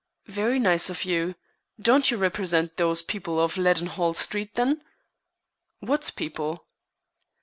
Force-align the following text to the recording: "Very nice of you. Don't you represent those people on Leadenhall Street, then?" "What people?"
"Very 0.25 0.57
nice 0.57 0.89
of 0.89 1.05
you. 1.05 1.35
Don't 1.79 2.09
you 2.09 2.17
represent 2.17 2.77
those 2.77 3.03
people 3.03 3.39
on 3.39 3.49
Leadenhall 3.49 4.15
Street, 4.15 4.55
then?" 4.55 4.83
"What 5.79 6.11
people?" 6.15 6.65